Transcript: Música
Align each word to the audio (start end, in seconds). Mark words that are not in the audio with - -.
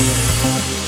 Música 0.00 0.79